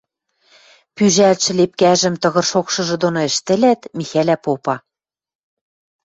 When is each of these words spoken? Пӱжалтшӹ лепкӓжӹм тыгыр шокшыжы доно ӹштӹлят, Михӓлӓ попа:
Пӱжалтшӹ 0.95 1.51
лепкӓжӹм 1.59 2.15
тыгыр 2.21 2.45
шокшыжы 2.51 2.95
доно 3.03 3.21
ӹштӹлят, 3.29 3.81
Михӓлӓ 3.97 4.35
попа: 4.45 4.75